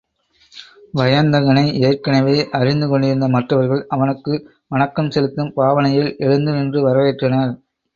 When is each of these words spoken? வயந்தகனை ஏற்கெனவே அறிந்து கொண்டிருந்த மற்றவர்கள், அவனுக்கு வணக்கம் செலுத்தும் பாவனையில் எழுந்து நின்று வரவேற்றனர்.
வயந்தகனை 0.93 1.65
ஏற்கெனவே 1.89 2.35
அறிந்து 2.51 2.87
கொண்டிருந்த 2.87 3.27
மற்றவர்கள், 3.27 3.85
அவனுக்கு 3.89 4.33
வணக்கம் 4.67 5.11
செலுத்தும் 5.11 5.55
பாவனையில் 5.55 6.13
எழுந்து 6.19 6.53
நின்று 6.53 6.87
வரவேற்றனர். 6.89 7.53